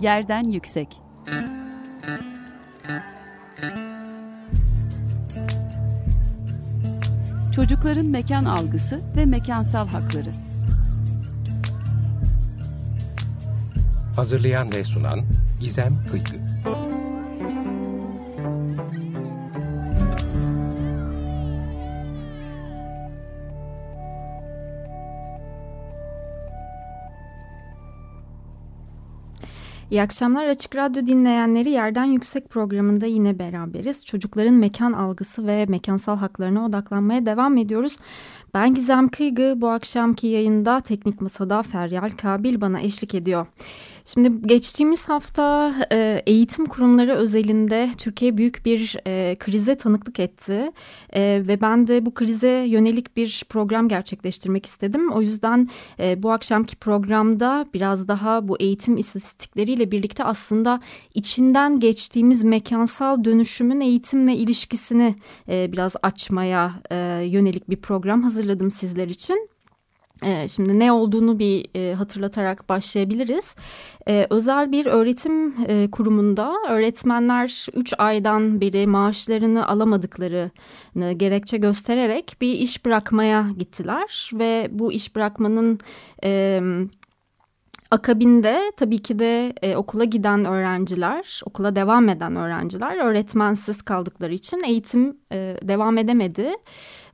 [0.00, 1.00] Yerden Yüksek.
[7.54, 10.30] Çocukların mekan algısı ve mekansal hakları.
[14.16, 15.20] Hazırlayan ve sunan
[15.60, 16.51] Gizem Kıykı
[29.92, 34.04] İyi akşamlar Açık Radyo dinleyenleri Yerden Yüksek programında yine beraberiz.
[34.04, 37.96] Çocukların mekan algısı ve mekansal haklarına odaklanmaya devam ediyoruz.
[38.54, 43.46] Ben Gizem Kıygı bu akşamki yayında Teknik Masa'da Feryal Kabil bana eşlik ediyor.
[44.04, 50.72] Şimdi geçtiğimiz hafta e, eğitim kurumları özelinde Türkiye büyük bir e, krize tanıklık etti
[51.12, 55.12] e, ve ben de bu krize yönelik bir program gerçekleştirmek istedim.
[55.12, 60.80] O yüzden e, bu akşamki programda biraz daha bu eğitim istatistikleriyle birlikte aslında
[61.14, 65.14] içinden geçtiğimiz mekansal dönüşümün eğitimle ilişkisini
[65.48, 69.51] e, biraz açmaya e, yönelik bir program hazırladım sizler için.
[70.24, 73.54] Ee, şimdi ne olduğunu bir e, hatırlatarak başlayabiliriz.
[74.08, 82.52] Ee, özel bir öğretim e, kurumunda öğretmenler 3 aydan beri maaşlarını alamadıklarını gerekçe göstererek bir
[82.52, 84.30] iş bırakmaya gittiler.
[84.32, 85.78] Ve bu iş bırakmanın...
[87.90, 94.62] Akabinde tabii ki de e, okula giden öğrenciler, okula devam eden öğrenciler öğretmensiz kaldıkları için
[94.62, 95.16] eğitim
[95.62, 96.52] devam edemedi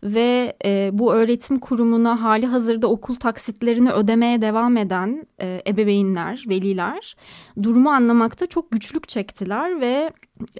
[0.03, 7.17] ve e, bu öğretim kurumuna hali hazırda okul taksitlerini ödemeye devam eden e, ebeveynler, veliler
[7.63, 10.11] durumu anlamakta çok güçlük çektiler ve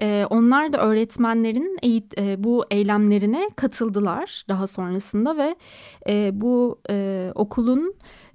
[0.01, 5.55] e, onlar da öğretmenlerin eğit, e, bu eylemlerine katıldılar daha sonrasında ve
[6.07, 7.93] e, bu e, okulun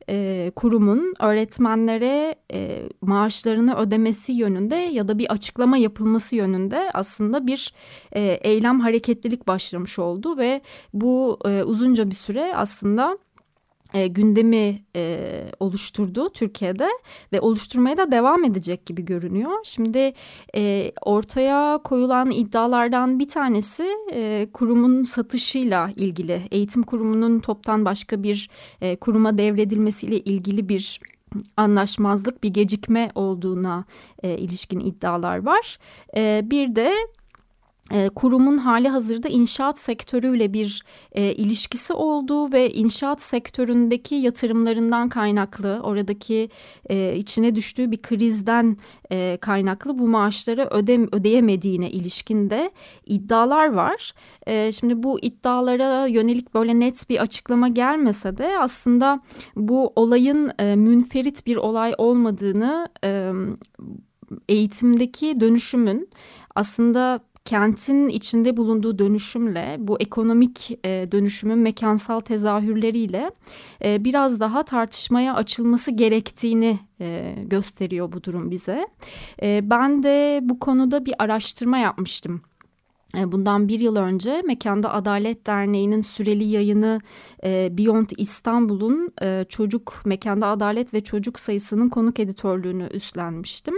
[0.09, 7.75] e, kurumun öğretmenlere e, maaşlarını ödemesi yönünde ya da bir açıklama yapılması yönünde aslında bir
[8.13, 10.61] e, eylem hareketlilik başlamış oldu ve
[10.95, 13.19] bu e, uzunca bir süre aslında
[13.95, 16.89] e, gündemi e, oluşturdu Türkiye'de
[17.33, 19.59] ve oluşturmaya da devam edecek gibi görünüyor.
[19.65, 20.13] Şimdi
[20.57, 28.51] e, ortaya koyulan iddialardan bir tanesi e, kurumun satışıyla ilgili, eğitim kurumunun toptan başka bir
[28.81, 31.01] e, kuruma devredilmesiyle ilgili bir
[31.57, 33.85] anlaşmazlık, bir gecikme olduğuna
[34.23, 35.79] e, ilişkin iddialar var.
[36.17, 36.95] E, bir de
[38.15, 46.49] kurumun hali hazırda inşaat sektörüyle bir e, ilişkisi olduğu ve inşaat sektöründeki yatırımlarından kaynaklı oradaki
[46.91, 48.77] e, içine düştüğü bir krizden
[49.13, 52.71] e, kaynaklı bu maaşları öde, ödeyemediğine ilişkinde
[53.07, 54.13] iddialar var.
[54.47, 59.21] E, şimdi bu iddialara yönelik böyle net bir açıklama gelmese de aslında
[59.57, 63.33] bu olayın e, münferit bir olay olmadığını e,
[64.49, 66.09] eğitimdeki dönüşümün
[66.55, 73.31] aslında kentin içinde bulunduğu dönüşümle bu ekonomik e, dönüşümün mekansal tezahürleriyle
[73.85, 78.89] e, biraz daha tartışmaya açılması gerektiğini e, gösteriyor bu durum bize.
[79.43, 82.43] E, ben de bu konuda bir araştırma yapmıştım.
[83.19, 87.01] E, bundan bir yıl önce Mekanda Adalet Derneği'nin süreli yayını
[87.45, 93.75] e, Beyond İstanbul'un e, çocuk Mekanda Adalet ve Çocuk sayısının konuk editörlüğünü üstlenmiştim.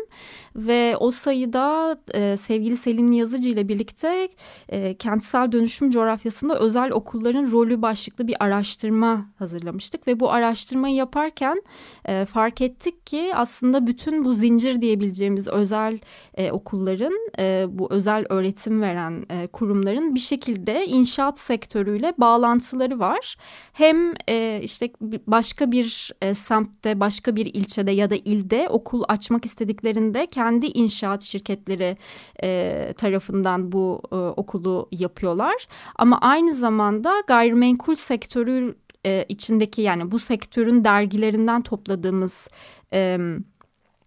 [0.57, 4.29] Ve o sayıda e, sevgili Selin Yazıcı ile birlikte
[4.69, 10.07] e, kentsel dönüşüm coğrafyasında özel okulların rolü başlıklı bir araştırma hazırlamıştık.
[10.07, 11.63] Ve bu araştırmayı yaparken
[12.05, 15.99] e, fark ettik ki aslında bütün bu zincir diyebileceğimiz özel
[16.35, 23.37] e, okulların e, bu özel öğretim veren e, kurumların bir şekilde inşaat sektörüyle bağlantıları var.
[23.73, 24.91] Hem e, işte
[25.27, 31.23] başka bir e, semtte, başka bir ilçede ya da ilde okul açmak istediklerinde kendi inşaat
[31.23, 31.97] şirketleri
[32.43, 35.67] e, tarafından bu e, okulu yapıyorlar.
[35.97, 38.75] Ama aynı zamanda gayrimenkul sektörü
[39.07, 42.49] e, içindeki yani bu sektörün dergilerinden topladığımız
[42.93, 43.19] e,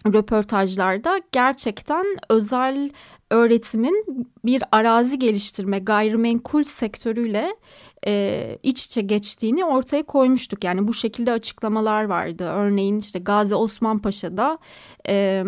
[0.08, 2.90] röportajlarda gerçekten özel
[3.30, 7.56] öğretimin bir arazi geliştirme gayrimenkul sektörüyle
[8.08, 10.64] e, iç içe geçtiğini ortaya koymuştuk.
[10.64, 12.44] Yani bu şekilde açıklamalar vardı.
[12.44, 14.58] Örneğin işte Gazi Osman Paşa'da
[15.10, 15.44] e,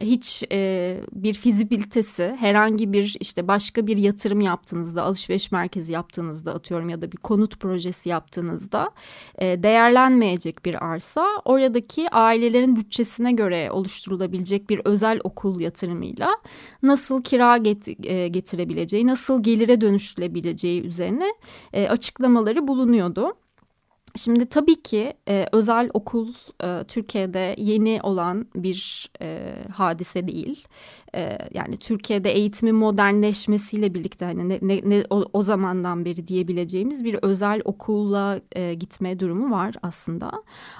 [0.00, 6.88] hiç e, bir fizibilitesi herhangi bir işte başka bir yatırım yaptığınızda alışveriş merkezi yaptığınızda atıyorum
[6.88, 8.90] ya da bir konut projesi yaptığınızda
[9.38, 16.30] e, değerlenmeyecek bir arsa oradaki ailelerin bütçesine göre oluşturulabilecek bir özel okul yatırımıyla
[16.82, 21.34] nasıl kira get e, getirebileceği nasıl gelire dönüştürülebileceği üzerine
[21.72, 23.32] e, açıklamaları bulunuyordu.
[24.16, 26.28] Şimdi tabii ki e, özel okul
[26.64, 30.66] e, Türkiye'de yeni olan bir e, hadise değil.
[31.14, 37.04] E, yani Türkiye'de eğitimin modernleşmesiyle birlikte hani ne, ne, ne o, o zamandan beri diyebileceğimiz
[37.04, 40.32] bir özel okulla e, gitme durumu var aslında.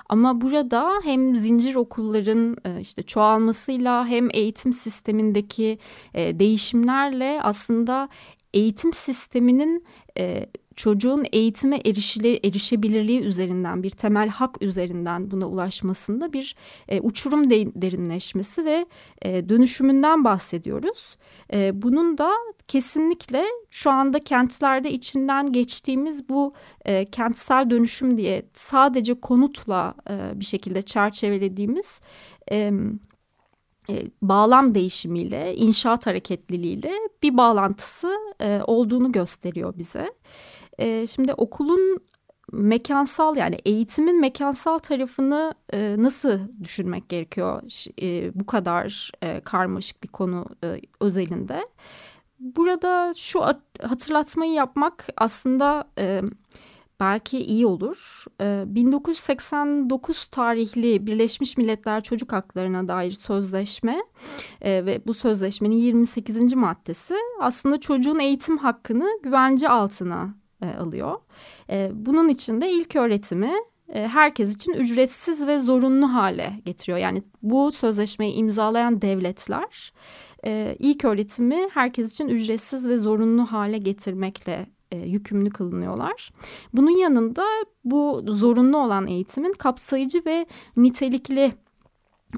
[0.08, 5.78] Ama burada hem zincir okulların e, işte çoğalmasıyla hem eğitim sistemindeki
[6.14, 8.08] e, değişimlerle aslında
[8.54, 9.84] eğitim sisteminin
[10.18, 10.46] e,
[10.76, 16.56] çocuğun eğitime erişili, erişebilirliği üzerinden bir temel hak üzerinden buna ulaşmasında bir
[16.88, 18.86] e, uçurum de, derinleşmesi ve
[19.22, 21.16] e, dönüşümünden bahsediyoruz.
[21.52, 22.32] E, bunun da
[22.68, 26.54] kesinlikle şu anda kentlerde içinden geçtiğimiz bu
[26.84, 32.00] e, kentsel dönüşüm diye sadece konutla e, bir şekilde çerçevelediğimiz...
[32.50, 32.72] E,
[34.22, 36.92] bağlam değişimiyle, inşaat hareketliliğiyle
[37.22, 40.12] bir bağlantısı e, olduğunu gösteriyor bize.
[40.78, 42.00] E, şimdi okulun
[42.52, 47.62] mekansal yani eğitimin mekansal tarafını e, nasıl düşünmek gerekiyor
[48.02, 51.68] e, bu kadar e, karmaşık bir konu e, özelinde?
[52.38, 53.42] Burada şu
[53.82, 56.22] hatırlatmayı yapmak aslında e,
[57.00, 58.24] belki iyi olur.
[58.40, 64.02] E, 1989 tarihli Birleşmiş Milletler Çocuk Haklarına dair sözleşme
[64.60, 66.54] e, ve bu sözleşmenin 28.
[66.54, 71.20] maddesi aslında çocuğun eğitim hakkını güvence altına e, alıyor.
[71.70, 73.52] E, bunun için de ilk öğretimi
[73.88, 76.98] e, herkes için ücretsiz ve zorunlu hale getiriyor.
[76.98, 79.92] Yani bu sözleşmeyi imzalayan devletler
[80.44, 86.30] e, ilk öğretimi herkes için ücretsiz ve zorunlu hale getirmekle e, yükümlü kılınıyorlar.
[86.72, 87.44] Bunun yanında
[87.84, 90.46] bu zorunlu olan eğitimin kapsayıcı ve
[90.76, 91.52] nitelikli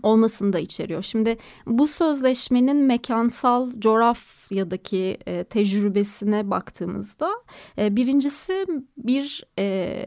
[0.02, 1.02] olmasını da içeriyor.
[1.02, 7.30] Şimdi bu sözleşmenin mekansal coğrafyadaki e, tecrübesine baktığımızda
[7.78, 8.66] e, birincisi
[8.96, 10.06] bir e,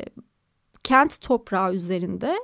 [0.84, 2.36] kent toprağı üzerinde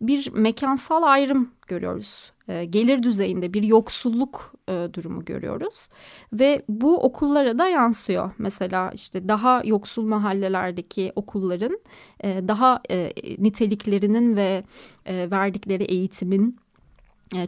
[0.00, 2.32] bir mekansal ayrım görüyoruz.
[2.48, 5.88] E, gelir düzeyinde bir yoksulluk e, durumu görüyoruz
[6.32, 8.30] ve bu okullara da yansıyor.
[8.38, 11.78] Mesela işte daha yoksul mahallelerdeki okulların
[12.20, 14.64] e, daha e, niteliklerinin ve
[15.06, 16.56] e, verdikleri eğitimin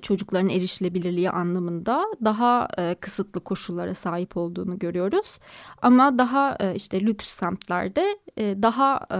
[0.02, 5.38] çocukların erişilebilirliği anlamında daha e, kısıtlı koşullara sahip olduğunu görüyoruz.
[5.82, 9.18] Ama daha e, işte lüks semtlerde e, daha e,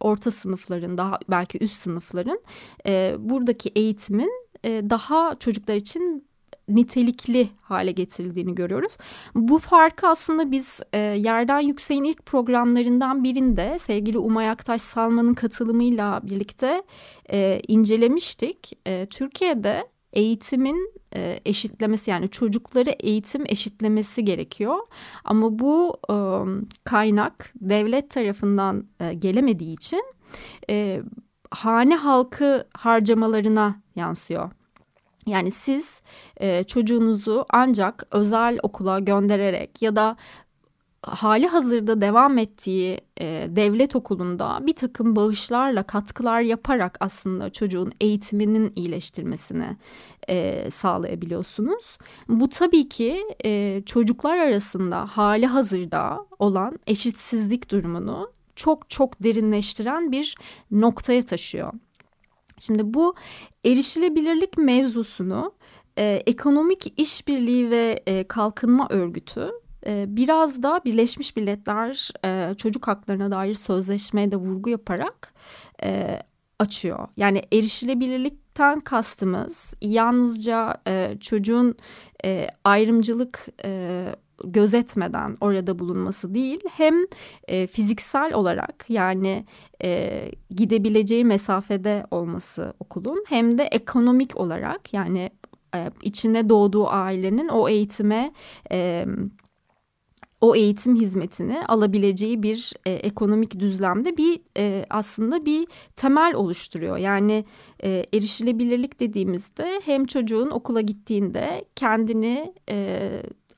[0.00, 2.40] orta sınıfların, daha belki üst sınıfların
[2.86, 6.28] e, buradaki eğitimin e, daha çocuklar için
[6.68, 8.96] nitelikli hale getirildiğini görüyoruz.
[9.34, 16.20] Bu farkı aslında biz e, Yerden Yüksek'in ilk programlarından birinde sevgili Umay Aktaş Salman'ın katılımıyla
[16.22, 16.82] birlikte
[17.30, 18.72] e, incelemiştik.
[18.86, 24.78] E, Türkiye'de eğitimin e, eşitlemesi yani çocukları eğitim eşitlemesi gerekiyor.
[25.24, 26.16] Ama bu e,
[26.84, 30.02] kaynak devlet tarafından e, gelemediği için
[31.50, 34.50] hane halkı harcamalarına yansıyor.
[35.26, 36.02] Yani siz
[36.36, 40.16] e, çocuğunuzu ancak özel okula göndererek ya da
[41.02, 48.72] hali hazırda devam ettiği e, devlet okulunda bir takım bağışlarla katkılar yaparak aslında çocuğun eğitiminin
[48.76, 49.76] iyileştirmesini
[50.28, 51.98] e, sağlayabiliyorsunuz.
[52.28, 60.34] Bu tabii ki e, çocuklar arasında hali hazırda olan eşitsizlik durumunu çok çok derinleştiren bir
[60.70, 61.72] noktaya taşıyor.
[62.58, 63.14] Şimdi bu
[63.64, 65.52] erişilebilirlik mevzusunu
[65.98, 69.50] e, Ekonomik İşbirliği ve e, Kalkınma Örgütü
[69.86, 75.34] biraz da Birleşmiş Milletler e, çocuk haklarına dair sözleşmeye de vurgu yaparak
[75.82, 76.22] e,
[76.58, 77.08] açıyor.
[77.16, 81.76] Yani erişilebilirlikten kastımız yalnızca e, çocuğun
[82.64, 83.46] ayrımcılık
[84.44, 86.94] gözetmeden orada bulunması değil hem
[87.48, 89.44] e, fiziksel olarak yani
[89.82, 95.30] e, gidebileceği mesafede olması okulun hem de ekonomik olarak yani
[95.74, 98.32] e, içine doğduğu ailenin o eğitime
[98.72, 99.06] e,
[100.40, 105.66] o eğitim hizmetini alabileceği bir e, ekonomik düzlemde bir e, aslında bir
[105.96, 106.96] temel oluşturuyor.
[106.96, 107.44] Yani
[107.82, 113.10] e, erişilebilirlik dediğimizde hem çocuğun okula gittiğinde kendini e,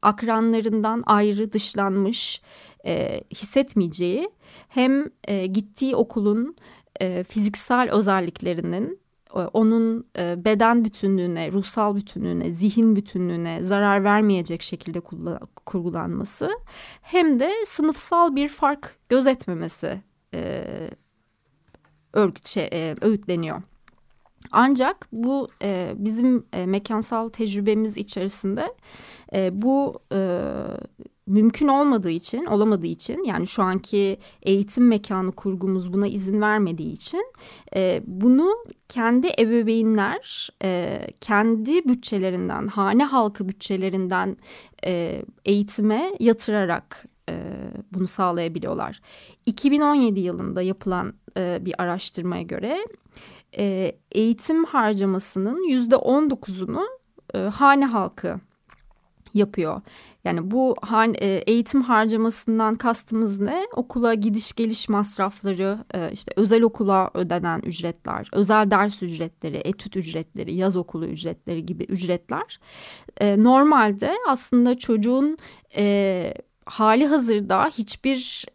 [0.02, 2.42] akranlarından ayrı dışlanmış
[2.86, 4.30] e, hissetmeyeceği
[4.68, 6.56] hem e, gittiği okulun
[7.00, 8.99] e, fiziksel özelliklerinin
[9.32, 15.00] onun e, beden bütünlüğüne, ruhsal bütünlüğüne, zihin bütünlüğüne zarar vermeyecek şekilde
[15.66, 16.50] kurgulanması
[17.02, 20.02] hem de sınıfsal bir fark gözetmemesi
[20.34, 20.64] e,
[22.12, 23.62] örgüt şey, e, öğütleniyor.
[24.52, 28.74] Ancak bu e, bizim e, mekansal tecrübemiz içerisinde
[29.34, 30.42] e, bu e,
[31.26, 37.32] mümkün olmadığı için, olamadığı için yani şu anki eğitim mekanı kurgumuz buna izin vermediği için
[37.76, 44.36] e, bunu kendi ebeveynler e, kendi bütçelerinden, hane halkı bütçelerinden
[44.86, 47.42] e, eğitime yatırarak e,
[47.92, 49.00] bunu sağlayabiliyorlar.
[49.46, 52.86] 2017 yılında yapılan e, bir araştırmaya göre
[53.58, 56.86] e, eğitim harcamasının yüzde on dokuzunu
[57.34, 58.40] e, hane halkı
[59.34, 59.80] yapıyor.
[60.24, 60.74] Yani bu
[61.18, 63.66] e, eğitim harcamasından kastımız ne?
[63.76, 70.54] Okula gidiş geliş masrafları, e, işte özel okula ödenen ücretler, özel ders ücretleri, etüt ücretleri,
[70.54, 72.60] yaz okulu ücretleri gibi ücretler.
[73.20, 75.38] E, normalde aslında çocuğun
[76.66, 78.46] hali hazırda hiçbir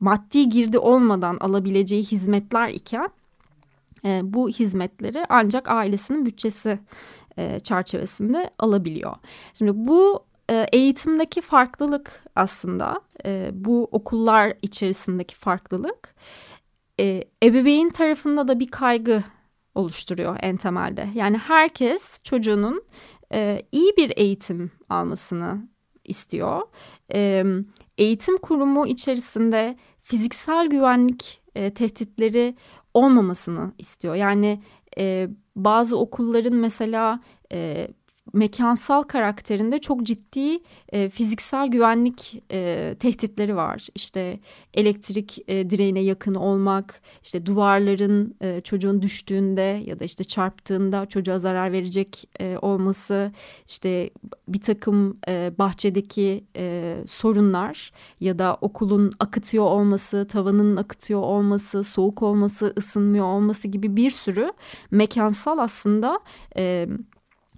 [0.00, 3.08] maddi girdi olmadan alabileceği hizmetler iken
[4.22, 6.78] bu hizmetleri ancak ailesinin bütçesi
[7.36, 9.16] e, çerçevesinde alabiliyor.
[9.54, 16.14] Şimdi bu e, eğitimdeki farklılık aslında e, bu okullar içerisindeki farklılık
[17.00, 19.24] e, ebeveyn tarafında da bir kaygı
[19.74, 21.08] oluşturuyor en temelde.
[21.14, 22.84] Yani herkes çocuğunun
[23.32, 25.68] e, iyi bir eğitim almasını
[26.04, 26.62] istiyor.
[27.14, 27.44] E,
[27.98, 32.56] eğitim kurumu içerisinde fiziksel güvenlik e, tehditleri
[32.96, 34.14] olmamasını istiyor.
[34.14, 34.62] Yani
[34.98, 37.20] e, bazı okulların mesela
[37.52, 37.88] e,
[38.32, 40.58] mekansal karakterinde çok ciddi
[40.92, 43.86] e, fiziksel güvenlik e, tehditleri var.
[43.94, 44.40] İşte
[44.74, 51.38] elektrik e, direğine yakın olmak, işte duvarların e, çocuğun düştüğünde ya da işte çarptığında çocuğa
[51.38, 53.32] zarar verecek e, olması,
[53.66, 54.10] işte
[54.48, 62.22] bir takım e, bahçedeki e, sorunlar ya da okulun akıtıyor olması, tavanın akıtıyor olması, soğuk
[62.22, 64.52] olması, ısınmıyor olması gibi bir sürü
[64.90, 66.20] mekansal aslında...
[66.56, 66.88] E,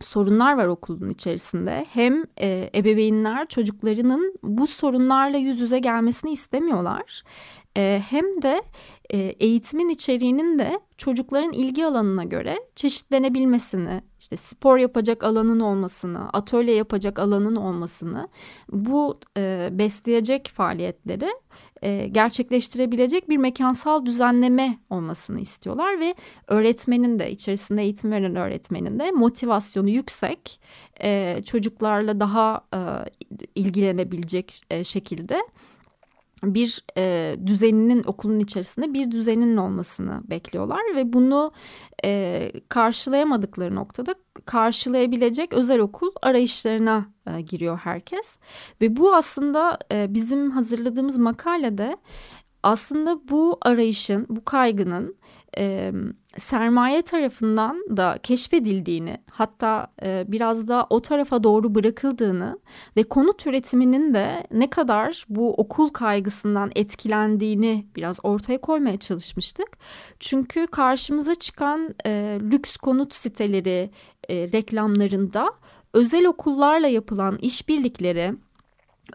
[0.00, 1.87] sorunlar var okulun içerisinde.
[1.93, 7.23] Hem e, ebeveynler çocuklarının bu sorunlarla yüz yüze gelmesini istemiyorlar.
[7.76, 8.62] E, hem de
[9.11, 16.75] e, eğitimin içeriğinin de çocukların ilgi alanına göre çeşitlenebilmesini, işte spor yapacak alanın olmasını, atölye
[16.75, 18.28] yapacak alanın olmasını,
[18.73, 21.28] bu e, besleyecek faaliyetleri
[21.82, 26.14] e, gerçekleştirebilecek bir mekansal düzenleme olmasını istiyorlar ve
[26.47, 30.61] öğretmenin de içerisinde eğitim veren öğretmenin de motivasyonu yüksek
[31.02, 32.80] e, çocuklarla daha e,
[33.54, 35.42] ilgilenebilecek e, şekilde
[36.42, 41.52] bir e, düzeninin okulun içerisinde bir düzeninin olmasını bekliyorlar ve bunu
[42.04, 44.14] e, karşılayamadıkları noktada
[44.45, 48.38] karşılayabilecek özel okul arayışlarına e, giriyor herkes.
[48.80, 51.97] Ve bu aslında e, bizim hazırladığımız makalede
[52.62, 55.16] aslında bu arayışın bu kaygının
[55.59, 55.93] e,
[56.37, 62.59] sermaye tarafından da keşfedildiğini hatta e, biraz da o tarafa doğru bırakıldığını
[62.97, 69.69] ve konut üretiminin de ne kadar bu okul kaygısından etkilendiğini biraz ortaya koymaya çalışmıştık.
[70.21, 73.90] Çünkü karşımıza çıkan e, lüks konut siteleri
[74.28, 75.52] e, reklamlarında
[75.93, 78.35] özel okullarla yapılan işbirlikleri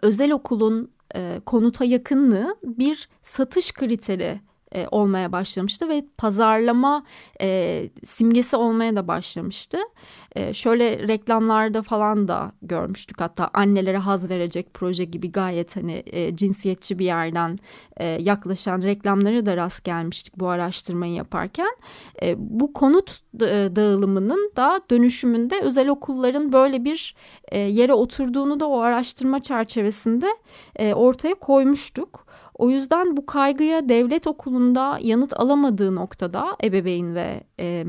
[0.02, 4.40] özel okulun e, konuta yakınlığı bir satış kriteri
[4.74, 7.04] e, olmaya başlamıştı ve pazarlama
[7.40, 9.78] e, simgesi olmaya da başlamıştı.
[10.34, 16.36] E, şöyle reklamlarda falan da görmüştük hatta annelere haz verecek proje gibi gayet hani e,
[16.36, 17.58] cinsiyetçi bir yerden
[17.96, 21.76] e, yaklaşan reklamları da rast gelmiştik bu araştırmayı yaparken.
[22.22, 23.20] E, bu konut
[23.76, 27.14] dağılımının da dönüşümünde özel okulların böyle bir
[27.48, 30.26] e, yere oturduğunu da o araştırma çerçevesinde
[30.76, 32.26] e, ortaya koymuştuk.
[32.54, 37.84] O yüzden bu kaygıya devlet okulunda yanıt alamadığı noktada ebeveyn ve e,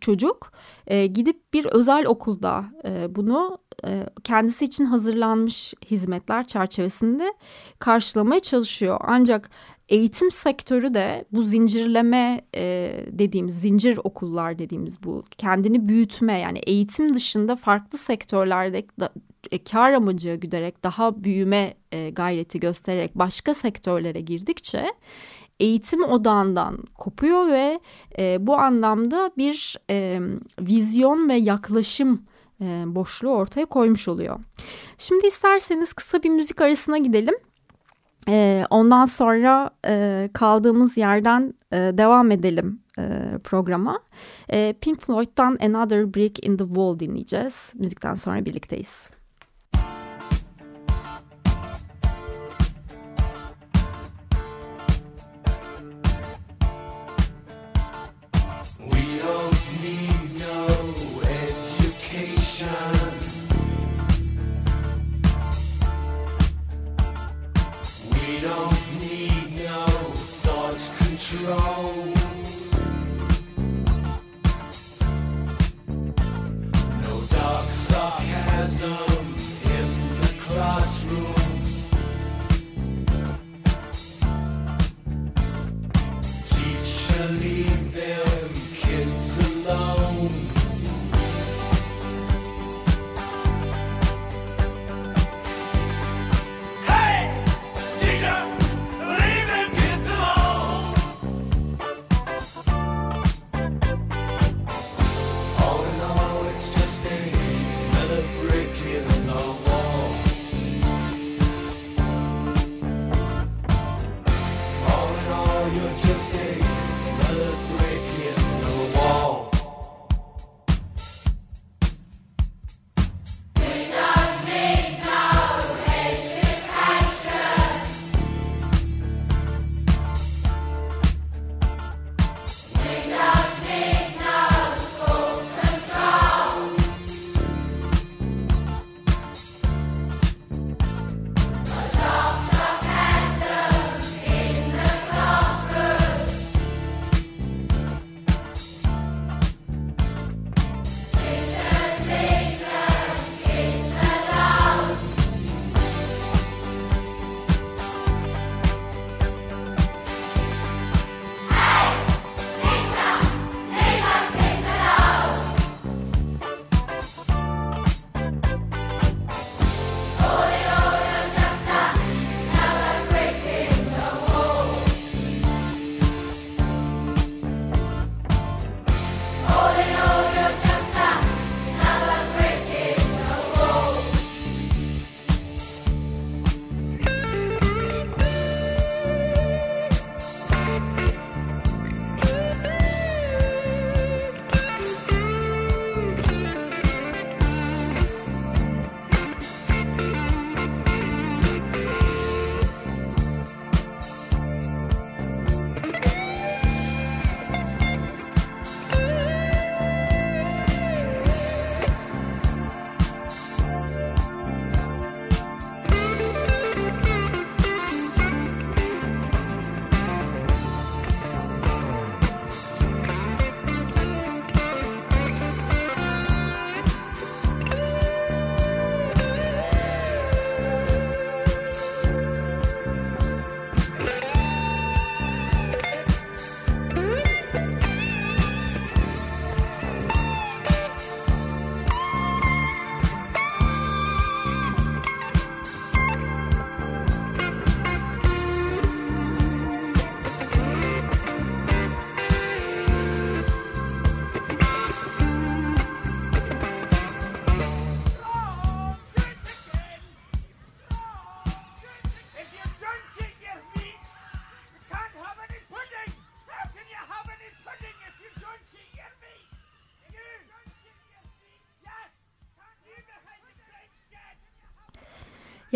[0.00, 0.52] çocuk
[0.86, 7.34] e, gidip bir özel okulda e, bunu e, kendisi için hazırlanmış hizmetler çerçevesinde
[7.78, 9.00] karşılamaya çalışıyor.
[9.02, 9.50] Ancak
[9.88, 17.14] eğitim sektörü de bu zincirleme e, dediğimiz zincir okullar dediğimiz bu kendini büyütme yani eğitim
[17.14, 19.12] dışında farklı sektörlerde da,
[19.50, 24.86] e, kar amacı güderek daha büyüme e, gayreti göstererek başka sektörlere girdikçe
[25.60, 27.80] eğitim odağından kopuyor ve
[28.18, 30.20] e, bu anlamda bir e,
[30.60, 32.22] vizyon ve yaklaşım
[32.60, 34.40] e, boşluğu ortaya koymuş oluyor.
[34.98, 37.34] Şimdi isterseniz kısa bir müzik arasına gidelim.
[38.28, 44.00] E, ondan sonra e, kaldığımız yerden e, devam edelim e, programa.
[44.48, 47.72] E, Pink Floyd'dan Another Brick in the Wall dinleyeceğiz.
[47.74, 49.17] Müzikten sonra birlikteyiz.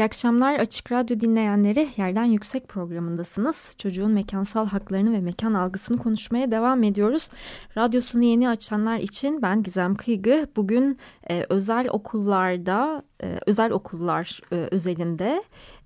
[0.03, 3.75] İyi akşamlar Açık Radyo dinleyenleri Yerden Yüksek programındasınız.
[3.79, 7.29] Çocuğun mekansal haklarını ve mekan algısını konuşmaya devam ediyoruz.
[7.77, 10.47] Radyosunu yeni açanlar için ben Gizem Kıygı.
[10.57, 10.99] Bugün
[11.33, 15.45] e, özel okullarda, e, özel okullar e, özelinde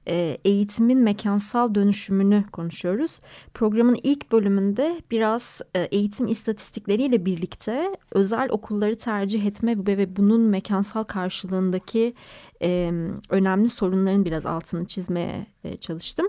[0.09, 3.21] e, eğitimin mekansal dönüşümünü konuşuyoruz.
[3.55, 11.05] Programın ilk bölümünde biraz e, eğitim istatistikleriyle birlikte özel okulları tercih etme ve bunun mekansal
[11.05, 12.15] karşılığındaki
[12.63, 12.93] e,
[13.31, 15.47] önemli sorunların biraz altını çizmeye
[15.81, 16.29] çalıştım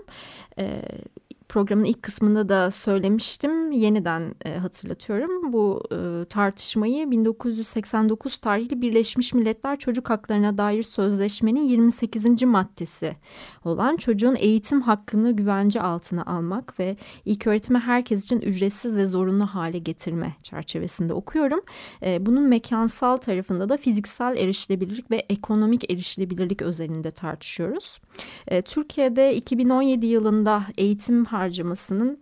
[1.48, 3.72] programın ilk kısmında da söylemiştim.
[3.72, 5.52] Yeniden e, hatırlatıyorum.
[5.52, 12.42] Bu e, tartışmayı 1989 tarihli Birleşmiş Milletler Çocuk Haklarına dair sözleşmenin 28.
[12.42, 13.16] maddesi
[13.64, 19.46] olan çocuğun eğitim hakkını güvence altına almak ve ilk öğretimi herkes için ücretsiz ve zorunlu
[19.46, 21.60] hale getirme çerçevesinde okuyorum.
[22.02, 28.00] E, bunun mekansal tarafında da fiziksel erişilebilirlik ve ekonomik erişilebilirlik özelinde tartışıyoruz.
[28.48, 32.18] E, Türkiye'de 2017 yılında eğitim harcamasının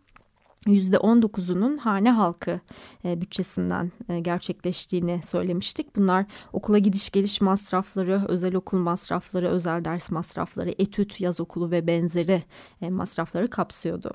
[0.66, 2.60] %19'unun hane halkı
[3.04, 5.96] e, bütçesinden e, gerçekleştiğini söylemiştik.
[5.96, 11.86] Bunlar okula gidiş geliş masrafları, özel okul masrafları, özel ders masrafları, etüt, yaz okulu ve
[11.86, 12.42] benzeri
[12.82, 14.12] e, masrafları kapsıyordu.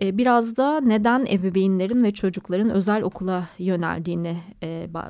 [0.00, 4.38] Biraz da neden ebeveynlerin ve çocukların özel okula yöneldiğini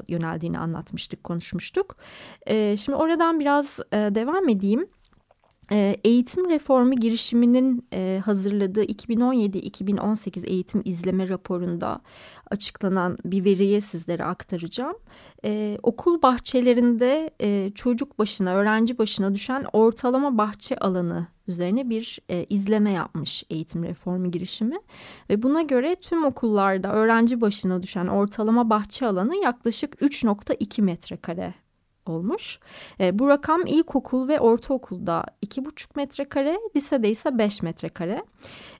[0.08, 1.96] yöneldiğini anlatmıştık, konuşmuştuk.
[2.76, 4.86] Şimdi oradan biraz devam edeyim.
[5.72, 12.00] Ee, eğitim reformu girişiminin e, hazırladığı 2017-2018 eğitim izleme raporunda
[12.50, 14.96] açıklanan bir veriye sizlere aktaracağım.
[15.44, 22.44] Ee, okul bahçelerinde e, çocuk başına, öğrenci başına düşen ortalama bahçe alanı üzerine bir e,
[22.44, 24.76] izleme yapmış eğitim reformu girişimi
[25.30, 31.54] ve buna göre tüm okullarda öğrenci başına düşen ortalama bahçe alanı yaklaşık 3.2 metrekare
[32.06, 32.58] olmuş.
[33.00, 38.24] E, bu rakam ilkokul ve ortaokulda 2,5 metrekare, lisede ise 5 metrekare.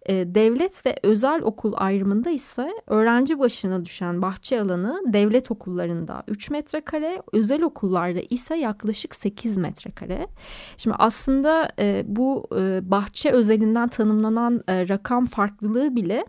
[0.06, 6.50] E, devlet ve özel okul ayrımında ise öğrenci başına düşen bahçe alanı devlet okullarında 3
[6.50, 10.28] metrekare, özel okullarda ise yaklaşık 8 metrekare.
[10.76, 16.24] Şimdi aslında e, bu e, bahçe özelinden tanımlanan e, rakam farklılığı bile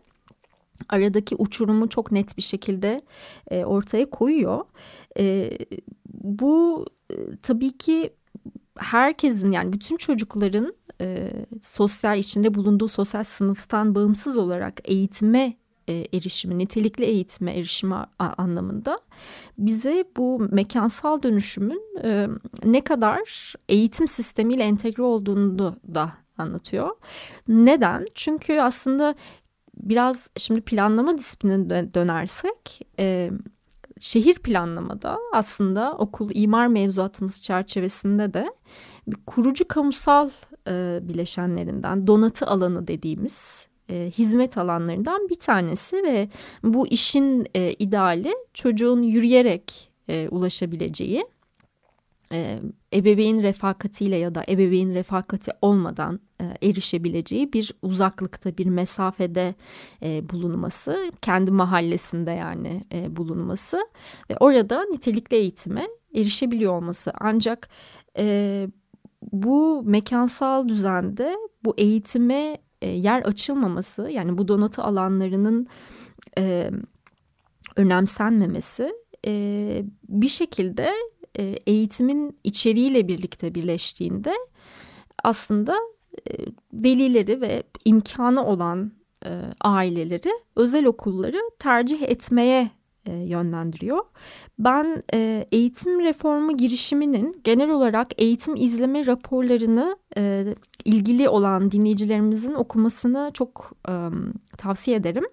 [0.89, 3.01] aradaki uçurumu çok net bir şekilde
[3.51, 4.65] e, ortaya koyuyor.
[5.19, 5.49] E,
[6.23, 8.13] bu e, tabii ki
[8.77, 11.31] herkesin yani bütün çocukların e,
[11.63, 18.99] sosyal içinde bulunduğu sosyal sınıftan bağımsız olarak eğitime e, erişimi, nitelikli eğitime erişimi anlamında
[19.57, 22.27] bize bu mekansal dönüşümün e,
[22.63, 25.59] ne kadar eğitim sistemiyle entegre olduğunu
[25.93, 26.89] da anlatıyor.
[27.47, 28.05] Neden?
[28.15, 29.15] Çünkü aslında
[29.77, 33.31] biraz şimdi planlama disiplinine dönersek e,
[33.99, 38.53] şehir planlamada aslında okul imar mevzuatımız çerçevesinde de
[39.25, 40.29] kurucu kamusal
[40.67, 46.29] e, bileşenlerinden donatı alanı dediğimiz e, hizmet alanlarından bir tanesi ve
[46.63, 51.25] bu işin e, ideali çocuğun yürüyerek e, ulaşabileceği
[52.31, 52.59] e,
[52.93, 59.55] ebeveyn refakatiyle ya da ebeveyn refakati olmadan e, erişebileceği bir uzaklıkta bir mesafede
[60.03, 63.77] e, bulunması kendi mahallesinde yani e, bulunması
[64.29, 67.11] ve orada nitelikli eğitime erişebiliyor olması.
[67.19, 67.69] Ancak
[68.17, 68.67] e,
[69.31, 75.67] bu mekansal düzende bu eğitime e, yer açılmaması yani bu donatı alanlarının
[76.37, 76.71] e,
[77.75, 78.93] önemsenmemesi
[79.27, 80.91] e, bir şekilde
[81.39, 84.33] e, eğitimin içeriğiyle birlikte birleştiğinde
[85.23, 85.77] aslında
[86.29, 86.31] e,
[86.73, 88.91] velileri ve imkanı olan
[89.25, 92.71] e, aileleri özel okulları tercih etmeye
[93.07, 93.99] yönlendiriyor.
[94.59, 95.03] Ben
[95.51, 99.97] eğitim reformu girişiminin genel olarak eğitim izleme raporlarını
[100.85, 103.71] ilgili olan dinleyicilerimizin okumasını çok
[104.57, 105.25] tavsiye ederim.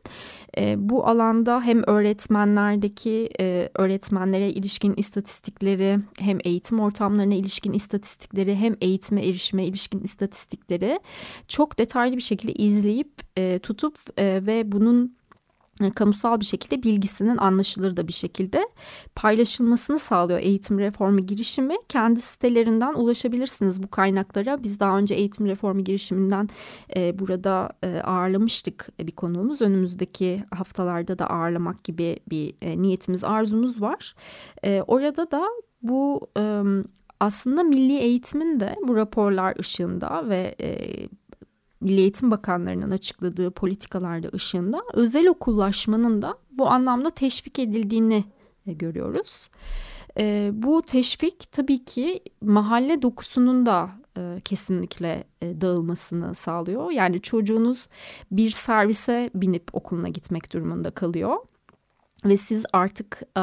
[0.76, 3.28] bu alanda hem öğretmenlerdeki
[3.74, 11.00] öğretmenlere ilişkin istatistikleri hem eğitim ortamlarına ilişkin istatistikleri hem eğitime erişime ilişkin istatistikleri
[11.48, 15.21] çok detaylı bir şekilde izleyip tutup ve bunun e,
[15.94, 18.68] kamusal bir şekilde bilgisinin anlaşılır da bir şekilde
[19.14, 21.74] paylaşılmasını sağlıyor eğitim reformu girişimi.
[21.88, 24.62] Kendi sitelerinden ulaşabilirsiniz bu kaynaklara.
[24.62, 26.48] Biz daha önce eğitim reformu girişiminden
[26.96, 29.62] e, burada e, ağırlamıştık bir konuğumuz.
[29.62, 34.14] Önümüzdeki haftalarda da ağırlamak gibi bir e, niyetimiz, arzumuz var.
[34.62, 35.42] E, orada da
[35.82, 36.62] bu e,
[37.20, 41.08] aslında milli eğitimin de bu raporlar ışığında ve e,
[41.82, 48.24] Milli Eğitim Bakanlarının açıkladığı politikalarda ışığında özel okullaşmanın da bu anlamda teşvik edildiğini
[48.66, 49.50] e, görüyoruz.
[50.18, 56.90] E, bu teşvik tabii ki mahalle dokusunun da e, kesinlikle e, dağılmasını sağlıyor.
[56.90, 57.88] Yani çocuğunuz
[58.30, 61.36] bir servise binip okuluna gitmek durumunda kalıyor
[62.24, 63.42] ve siz artık e,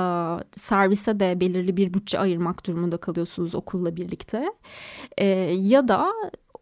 [0.60, 4.54] servise de belirli bir bütçe ayırmak durumunda kalıyorsunuz okulla birlikte
[5.17, 6.12] e, ya da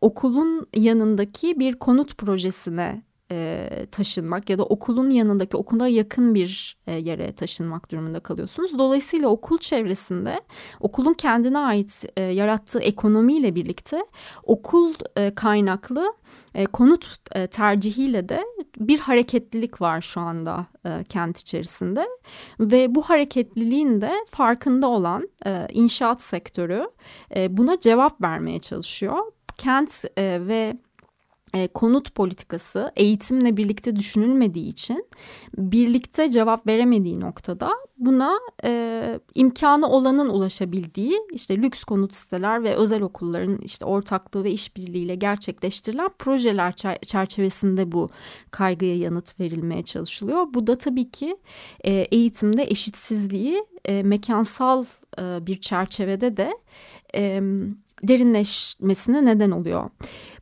[0.01, 6.93] okulun yanındaki bir konut projesine e, taşınmak ya da okulun yanındaki okula yakın bir e,
[6.93, 8.77] yere taşınmak durumunda kalıyorsunuz.
[8.77, 10.41] Dolayısıyla okul çevresinde
[10.79, 14.05] okulun kendine ait e, yarattığı ekonomiyle birlikte
[14.43, 16.13] okul e, kaynaklı
[16.55, 18.43] e, konut e, tercihiyle de
[18.79, 22.07] bir hareketlilik var şu anda e, kent içerisinde
[22.59, 26.87] ve bu hareketliliğin de farkında olan e, inşaat sektörü
[27.35, 29.36] e, buna cevap vermeye çalışıyor.
[29.57, 30.77] Kent e, ve
[31.53, 35.05] e, konut politikası eğitimle birlikte düşünülmediği için
[35.57, 43.01] birlikte cevap veremediği noktada buna e, imkanı olanın ulaşabildiği işte lüks konut siteler ve özel
[43.01, 46.73] okulların işte ortaklığı ve işbirliğiyle gerçekleştirilen projeler
[47.05, 48.09] çerçevesinde bu
[48.51, 50.47] kaygıya yanıt verilmeye çalışılıyor.
[50.53, 51.37] Bu da tabii ki
[51.83, 54.85] e, eğitimde eşitsizliği e, mekansal
[55.19, 56.57] e, bir çerçevede de
[57.15, 57.41] e,
[58.03, 59.89] derinleşmesine neden oluyor.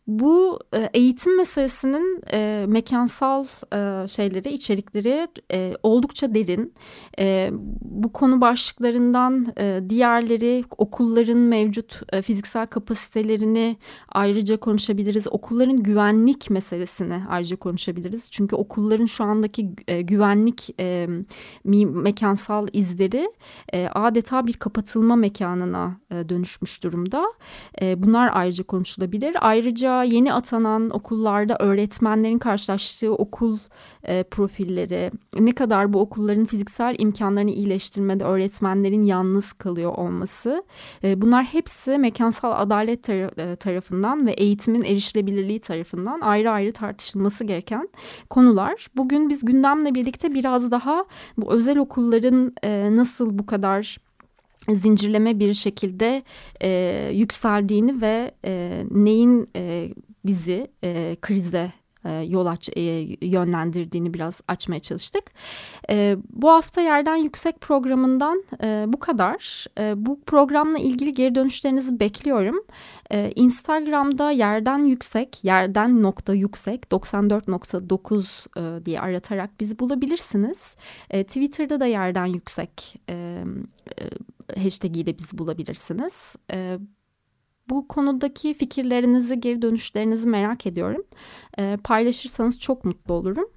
[0.07, 6.73] Bu e, eğitim meselesinin e, mekansal e, şeyleri, içerikleri e, oldukça derin.
[7.19, 7.49] E,
[7.81, 13.77] bu konu başlıklarından e, diğerleri okulların mevcut e, fiziksel kapasitelerini
[14.09, 15.27] ayrıca konuşabiliriz.
[15.31, 18.31] Okulların güvenlik meselesini ayrıca konuşabiliriz.
[18.31, 21.07] Çünkü okulların şu andaki e, güvenlik e,
[21.85, 23.29] mekansal izleri
[23.73, 27.25] e, adeta bir kapatılma mekanına e, dönüşmüş durumda.
[27.81, 29.35] E, bunlar ayrıca konuşulabilir.
[29.41, 33.57] Ayrıca yeni atanan okullarda öğretmenlerin karşılaştığı okul
[34.03, 40.63] e, profilleri, ne kadar bu okulların fiziksel imkanlarını iyileştirmede öğretmenlerin yalnız kalıyor olması,
[41.03, 47.43] e, bunlar hepsi mekansal adalet tar- e, tarafından ve eğitimin erişilebilirliği tarafından ayrı ayrı tartışılması
[47.43, 47.89] gereken
[48.29, 48.87] konular.
[48.95, 51.05] Bugün biz gündemle birlikte biraz daha
[51.37, 54.04] bu özel okulların e, nasıl bu kadar
[54.73, 56.23] zincirleme bir şekilde
[56.61, 56.69] e,
[57.13, 59.89] yükseldiğini ve e, neyin e,
[60.25, 61.71] bizi e, krize
[62.05, 62.81] e, yol aç, e,
[63.21, 65.23] yönlendirdiğini biraz açmaya çalıştık.
[65.89, 68.43] E, bu hafta Yerden Yüksek programından
[68.93, 69.65] bu kadar.
[69.95, 72.63] Bu programla ilgili geri dönüşlerinizi bekliyorum.
[73.35, 80.75] Instagram'da Yerden Yüksek, Yerden nokta yüksek 94.9 e, diye aratarak bizi bulabilirsiniz.
[81.09, 82.95] Twitter'da da Yerden Yüksek
[84.57, 86.35] hashtag ile bizi bulabilirsiniz.
[86.51, 86.79] E,
[87.69, 91.03] bu konudaki fikirlerinizi, geri dönüşlerinizi merak ediyorum.
[91.57, 93.49] E, paylaşırsanız çok mutlu olurum.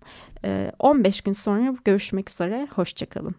[0.45, 2.69] E, 15 gün sonra görüşmek üzere.
[2.75, 3.35] Hoşçakalın.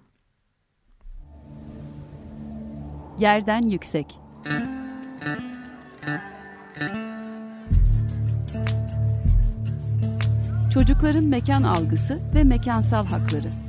[3.19, 4.19] Yerden Yüksek
[10.73, 13.68] Çocukların mekan algısı ve mekansal hakları